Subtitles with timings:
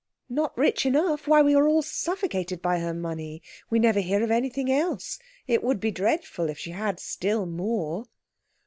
[0.29, 1.27] "Not rich enough?
[1.27, 3.43] Why, we are all suffocated by her money.
[3.69, 5.19] We never hear of anything else.
[5.45, 8.05] It would be dreadful if she had still more."